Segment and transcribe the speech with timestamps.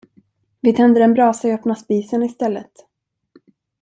[0.61, 2.71] Vi tänder en brasa i öppna spisen istället.